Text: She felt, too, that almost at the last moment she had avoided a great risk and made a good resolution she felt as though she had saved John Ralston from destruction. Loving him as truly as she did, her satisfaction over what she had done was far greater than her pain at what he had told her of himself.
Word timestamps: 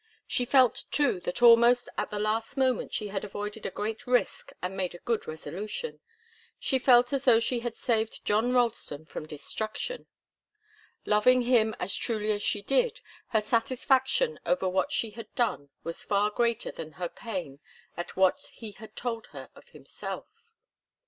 She 0.25 0.45
felt, 0.45 0.85
too, 0.89 1.19
that 1.25 1.43
almost 1.43 1.87
at 1.95 2.09
the 2.09 2.17
last 2.17 2.57
moment 2.57 2.91
she 2.91 3.09
had 3.09 3.23
avoided 3.23 3.67
a 3.67 3.69
great 3.69 4.07
risk 4.07 4.51
and 4.59 4.75
made 4.75 4.95
a 4.95 5.05
good 5.05 5.27
resolution 5.27 5.99
she 6.57 6.79
felt 6.79 7.13
as 7.13 7.25
though 7.25 7.39
she 7.39 7.59
had 7.59 7.77
saved 7.77 8.25
John 8.25 8.51
Ralston 8.51 9.05
from 9.05 9.27
destruction. 9.27 10.07
Loving 11.05 11.43
him 11.43 11.75
as 11.79 11.95
truly 11.95 12.31
as 12.31 12.41
she 12.41 12.63
did, 12.63 12.99
her 13.27 13.41
satisfaction 13.41 14.39
over 14.43 14.67
what 14.67 14.91
she 14.91 15.11
had 15.11 15.31
done 15.35 15.69
was 15.83 16.01
far 16.01 16.31
greater 16.31 16.71
than 16.71 16.93
her 16.93 17.07
pain 17.07 17.59
at 17.95 18.15
what 18.17 18.39
he 18.51 18.71
had 18.71 18.95
told 18.95 19.27
her 19.33 19.51
of 19.53 19.69
himself. 19.69 20.49